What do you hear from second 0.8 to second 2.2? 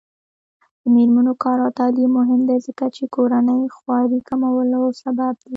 د میرمنو کار او تعلیم